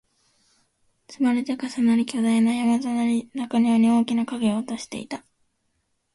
[1.09, 5.23] 積まれて、重なり、巨大な山となり、中庭に大きな影を落としていた